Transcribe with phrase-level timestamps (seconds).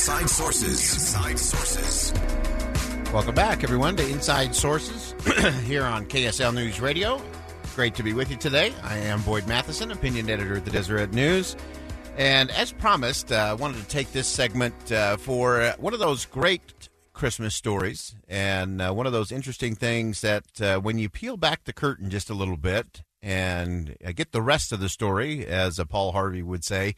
[0.00, 0.94] Inside Sources.
[0.94, 2.14] Inside Sources.
[3.12, 5.14] Welcome back, everyone, to Inside Sources
[5.66, 7.20] here on KSL News Radio.
[7.74, 8.72] Great to be with you today.
[8.82, 11.54] I am Boyd Matheson, opinion editor at the Deseret News.
[12.16, 16.00] And as promised, uh, I wanted to take this segment uh, for uh, one of
[16.00, 21.10] those great Christmas stories and uh, one of those interesting things that uh, when you
[21.10, 24.88] peel back the curtain just a little bit and uh, get the rest of the
[24.88, 26.94] story, as Paul Harvey would say,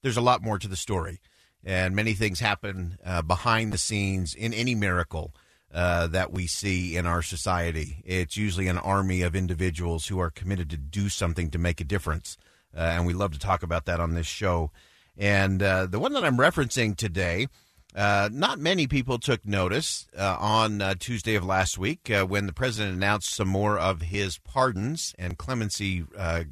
[0.00, 1.20] there's a lot more to the story.
[1.64, 5.34] And many things happen behind the scenes in any miracle.
[5.74, 8.02] Uh, that we see in our society.
[8.06, 11.84] It's usually an army of individuals who are committed to do something to make a
[11.84, 12.38] difference.
[12.74, 14.70] Uh, and we love to talk about that on this show.
[15.18, 17.48] And uh, the one that I'm referencing today,
[17.94, 22.46] uh, not many people took notice uh, on uh, Tuesday of last week uh, when
[22.46, 26.04] the president announced some more of his pardons and clemency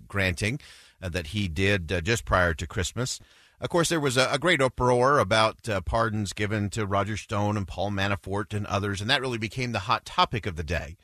[0.09, 0.61] granting
[1.01, 3.21] that he did just prior to Christmas.
[3.65, 7.67] Of course, there was a, a great uproar about pardons given to Roger Stone and
[7.67, 10.99] Paul Manafort and others, and that really became the hot topic of the day.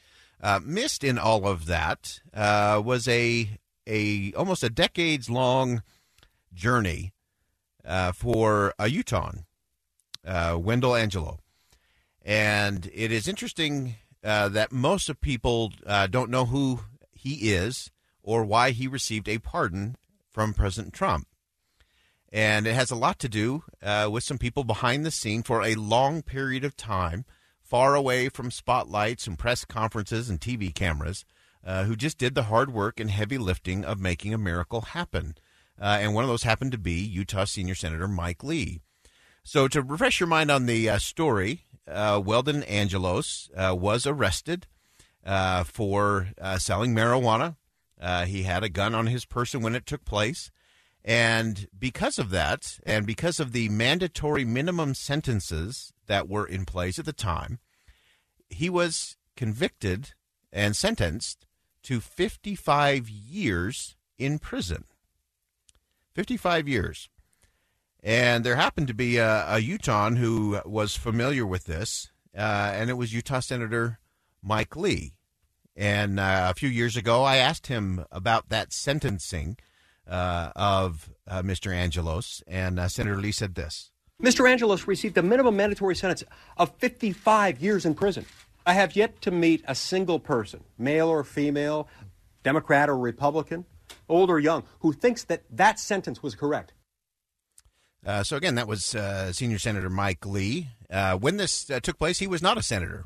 [0.63, 5.83] missed in all of that was a a almost a decades long
[6.53, 7.15] journey
[7.83, 9.33] uh, for a Utah,
[10.27, 11.39] uh, Weldon Angelo.
[12.23, 16.81] And it is interesting uh, that most of people uh, don't know who
[17.11, 17.91] he is
[18.23, 19.97] or why he received a pardon
[20.29, 21.27] from President Trump.
[22.33, 25.63] And it has a lot to do uh, with some people behind the scene for
[25.63, 27.25] a long period of time,
[27.61, 31.25] far away from spotlights and press conferences and TV cameras
[31.65, 35.35] uh, who just did the hard work and heavy lifting of making a miracle happen.
[35.81, 38.81] Uh, and one of those happened to be Utah Senior Senator Mike Lee.
[39.43, 44.67] So, to refresh your mind on the uh, story, uh, Weldon Angelos uh, was arrested
[45.65, 47.57] for selling marijuana.
[48.27, 50.51] he had a gun on his person when it took place.
[51.05, 56.99] And because of that, and because of the mandatory minimum sentences that were in place
[56.99, 57.59] at the time,
[58.49, 60.13] he was convicted
[60.53, 61.47] and sentenced
[61.85, 64.85] to 55 years in prison.
[66.15, 67.09] 55 years.
[68.03, 72.91] And there happened to be a, a Utah who was familiar with this, uh, and
[72.91, 73.99] it was Utah Senator
[74.43, 75.15] Mike Lee.
[75.77, 79.57] And uh, a few years ago, I asked him about that sentencing
[80.09, 81.73] uh, of uh, Mr.
[81.73, 83.91] Angelos, and uh, Senator Lee said this
[84.23, 84.49] Mr.
[84.51, 86.23] Angelos received a minimum mandatory sentence
[86.59, 88.27] of 55 years in prison.
[88.67, 91.89] I have yet to meet a single person, male or female,
[92.43, 93.65] Democrat or Republican,
[94.09, 96.75] old or young, who thinks that that sentence was correct.
[98.05, 100.69] Uh, so again, that was uh, Senior Senator Mike Lee.
[100.91, 103.05] Uh, when this uh, took place, he was not a senator,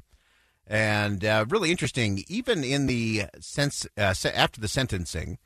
[0.67, 2.25] and uh, really interesting.
[2.29, 5.39] Even in the sense uh, after the sentencing,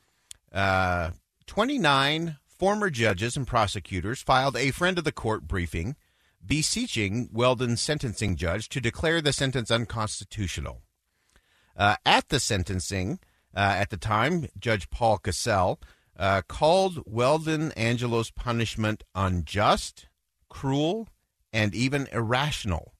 [1.48, 5.96] twenty nine former judges and prosecutors filed a friend of the court briefing
[6.44, 10.82] beseeching Weldon's sentencing judge to declare the sentence unconstitutional.
[11.74, 13.18] Uh, at the sentencing,
[13.56, 15.80] uh, at the time, Judge Paul Cassell
[16.18, 20.06] uh, called Weldon Angelo's punishment unjust,
[20.48, 21.08] cruel,
[21.52, 22.92] and even irrational,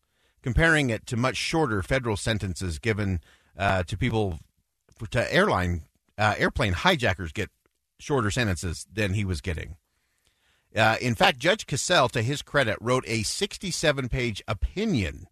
[0.42, 3.20] comparing it to much shorter federal sentences given
[3.58, 4.38] uh, to people
[5.10, 5.82] to airline
[6.16, 7.50] uh, airplane hijackers get
[7.98, 9.76] shorter sentences than he was getting.
[10.76, 15.26] Uh, in fact, Judge Cassell, to his credit, wrote a 67 page opinion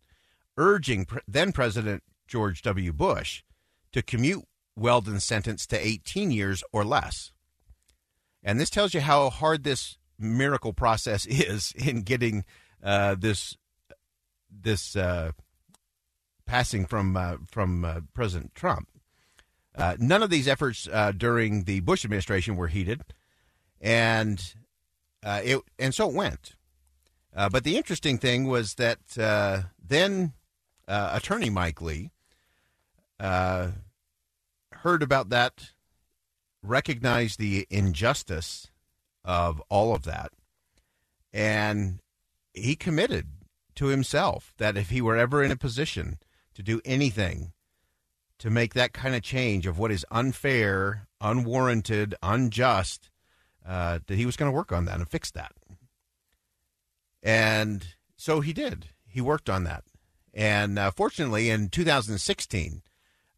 [0.56, 2.92] urging pre- then President George W.
[2.92, 3.42] Bush
[3.92, 4.44] to commute
[4.74, 7.32] Weldon's sentence to 18 years or less.
[8.42, 12.44] And this tells you how hard this miracle process is in getting
[12.82, 13.56] uh, this
[14.50, 15.32] this uh,
[16.46, 18.88] passing from uh, from uh, President Trump.
[19.76, 20.88] Uh, none of these efforts
[21.18, 23.02] during the Bush administration were heeded,
[23.80, 24.54] and
[25.26, 26.54] uh, it and so it went.
[27.34, 30.32] Uh, but the interesting thing was that uh, then
[30.88, 32.10] uh, attorney Mike Lee
[33.20, 33.68] uh,
[34.72, 35.72] heard about that,
[36.62, 38.68] recognized the injustice
[39.24, 40.30] of all of that,
[41.32, 41.98] and
[42.54, 43.26] he committed
[43.74, 46.18] to himself that if he were ever in a position
[46.54, 47.52] to do anything
[48.38, 53.10] to make that kind of change of what is unfair, unwarranted, unjust,
[53.66, 55.52] uh, that he was going to work on that and fix that.
[57.22, 58.90] And so he did.
[59.08, 59.84] He worked on that.
[60.32, 62.82] And uh, fortunately, in 2016,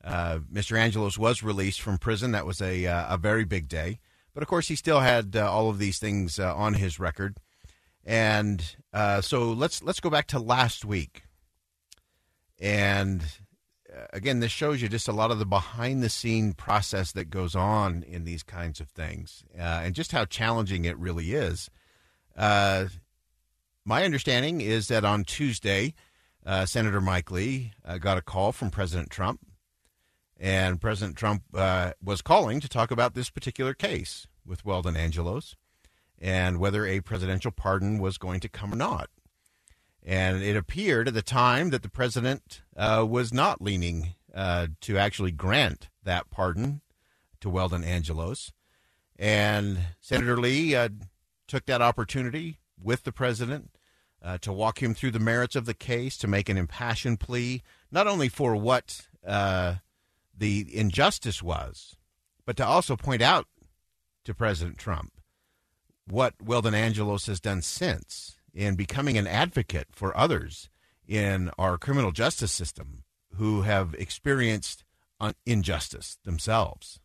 [0.04, 0.76] uh, Mr.
[0.76, 2.32] Angelos was released from prison.
[2.32, 4.00] That was a, uh, a very big day.
[4.34, 7.38] But of course, he still had uh, all of these things uh, on his record.
[8.04, 8.76] And
[9.20, 11.24] so let's let's go back to last week.
[12.58, 13.22] And
[14.12, 17.54] again, this shows you just a lot of the behind the scene process that goes
[17.54, 21.70] on in these kinds of things, and just how challenging it really is.
[22.36, 25.94] my understanding is that on Tuesday,
[26.44, 29.40] uh, Senator Mike Lee uh, got a call from President Trump,
[30.38, 35.56] and President Trump uh, was calling to talk about this particular case with Weldon Angelos
[36.20, 39.10] and whether a presidential pardon was going to come or not.
[40.08, 44.96] And it appeared at the time that the president uh, was not leaning uh, to
[44.96, 46.80] actually grant that pardon
[47.42, 48.50] to Weldon Angelos.
[49.18, 50.88] And Senator Lee uh,
[51.46, 53.72] took that opportunity with the president
[54.22, 57.62] uh, to walk him through the merits of the case, to make an impassioned plea,
[57.92, 59.74] not only for what uh,
[60.34, 61.96] the injustice was,
[62.46, 63.46] but to also point out
[64.24, 65.12] to President Trump
[66.06, 70.68] what Weldon Angelos has done since in becoming an advocate for others
[71.06, 73.04] in our criminal justice system
[73.36, 74.82] who have experienced
[75.46, 76.98] injustice themselves.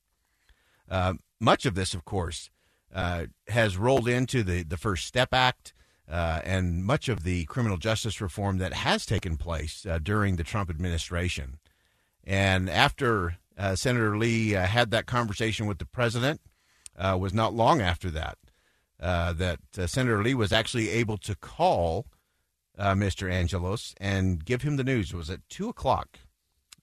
[0.89, 2.50] Uh, much of this, of course,
[2.94, 5.73] uh, has rolled into the, the First Step Act
[6.09, 10.44] uh, and much of the criminal justice reform that has taken place uh, during the
[10.44, 11.59] Trump administration.
[12.23, 16.41] And after uh, Senator Lee uh, had that conversation with the president,
[16.97, 18.39] was not long after that
[19.03, 22.07] uh, that Senator Lee was actually able to call
[22.79, 23.31] Mr.
[23.31, 25.11] Angelos and give him the news.
[25.13, 26.17] It was at two o'clock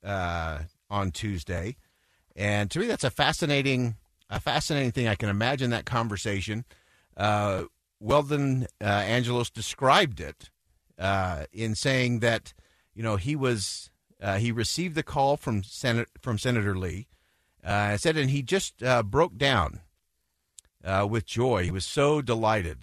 [0.05, 1.77] on Tuesday,
[2.37, 3.97] and to me, that's a fascinating,
[4.29, 5.09] a fascinating thing.
[5.09, 6.65] I can imagine that conversation.
[7.17, 7.65] Uh,
[8.01, 10.51] Weldon uh, Angelos described it
[10.99, 12.55] uh, in saying that
[12.95, 13.91] you know he was
[14.23, 17.09] uh, he received the call from Senate from Senator Lee.
[17.63, 19.81] Uh, said and he just uh, broke down
[20.85, 21.65] uh, with joy.
[21.65, 22.79] He was so delighted.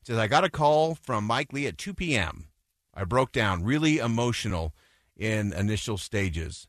[0.00, 2.48] He says I got a call from Mike Lee at 2 p.m.
[2.94, 4.74] I broke down, really emotional
[5.16, 6.66] in initial stages.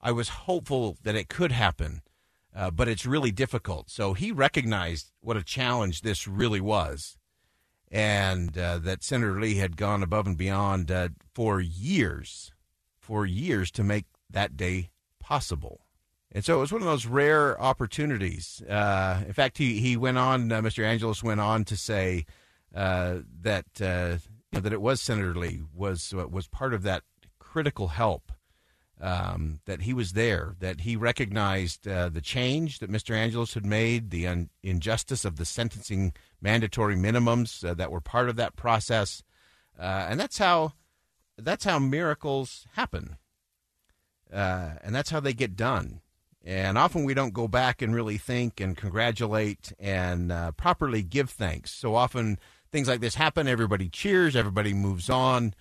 [0.00, 2.02] I was hopeful that it could happen,
[2.54, 3.90] uh, but it's really difficult.
[3.90, 7.16] So he recognized what a challenge this really was
[7.90, 12.52] and uh, that Senator Lee had gone above and beyond uh, for years,
[12.98, 15.86] for years to make that day possible.
[16.32, 18.62] And so it was one of those rare opportunities.
[18.68, 20.84] Uh, in fact, he, he went on, uh, Mr.
[20.84, 22.24] Angelos went on to say
[22.74, 24.18] uh, that uh,
[24.52, 27.02] you know, that it was Senator Lee was was part of that
[27.38, 28.32] critical help
[29.00, 33.14] um, that he was there, that he recognized uh, the change that Mr.
[33.14, 38.28] Angelos had made, the un- injustice of the sentencing mandatory minimums uh, that were part
[38.28, 39.22] of that process,
[39.78, 40.72] uh, and that's how
[41.38, 43.16] that's how miracles happen,
[44.32, 46.02] uh, and that's how they get done.
[46.44, 51.30] And often we don't go back and really think and congratulate and uh, properly give
[51.30, 51.70] thanks.
[51.70, 52.38] So often
[52.72, 55.54] things like this happen, everybody cheers, everybody moves on.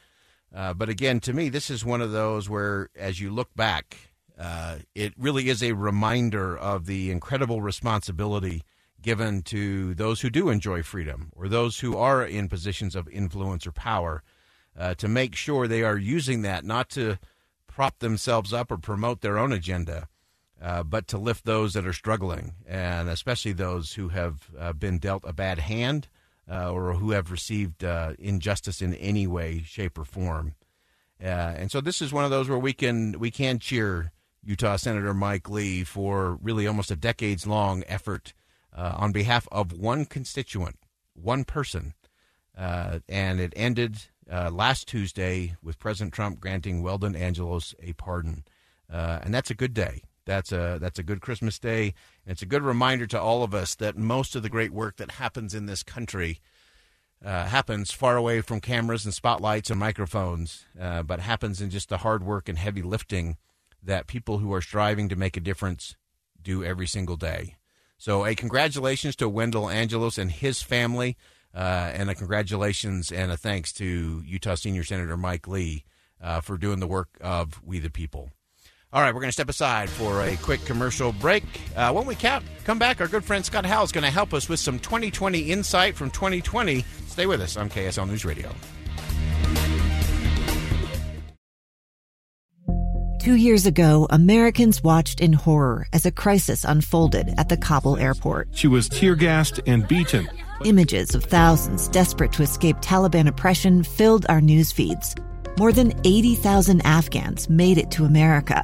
[0.56, 3.98] Uh, but again, to me, this is one of those where, as you look back,
[4.38, 8.64] uh, it really is a reminder of the incredible responsibility
[9.02, 13.68] given to those who do enjoy freedom or those who are in positions of influence
[13.68, 14.24] or power
[14.78, 17.18] uh, to make sure they are using that not to
[17.68, 20.08] prop themselves up or promote their own agenda,
[20.62, 24.98] uh, but to lift those that are struggling, and especially those who have uh, been
[24.98, 26.08] dealt a bad hand
[26.52, 30.56] uh, or who have received uh, injustice in any way, shape, or form.
[31.22, 34.12] Uh, and so this is one of those where we can we can cheer
[34.44, 38.34] Utah Senator Mike Lee for really almost a decades long effort
[38.74, 40.78] on behalf of one constituent,
[41.14, 41.94] one person,
[42.56, 43.98] and it ended
[44.30, 48.46] last Tuesday with President Trump granting Weldon Angelos a pardon,
[48.88, 50.04] and that's a good day.
[50.30, 51.96] That's a that's a good Christmas day.
[52.24, 54.98] And it's a good reminder to all of us that most of the great work
[54.98, 56.40] that happens in this country
[57.26, 61.90] uh, happens far away from cameras and spotlights and microphones, uh, but happens in just
[61.90, 63.38] the hard work and heavy lifting
[63.82, 65.96] that people who are striving to make a difference
[66.40, 67.56] do every single day.
[67.98, 71.18] So, a congratulations to Weldon Angelos and his family,
[71.56, 75.86] uh, and a congratulations and a thanks to Utah Senior Senator Mike Lee
[76.22, 78.30] uh, for doing the work of We the People.
[78.92, 81.44] All right, we're going to step aside for a quick commercial break.
[81.76, 84.34] Uh, when we count, come back, our good friend Scott Howell is going to help
[84.34, 86.84] us with some 2020 insight from 2020.
[87.06, 88.52] Stay with us on KSL News Radio.
[93.22, 98.48] Two years ago, Americans watched in horror as a crisis unfolded at the Kabul airport.
[98.54, 100.28] She was tear gassed and beaten.
[100.66, 105.14] Images of thousands desperate to escape Taliban oppression filled our news feeds.
[105.60, 108.64] More than 80,000 Afghans made it to America.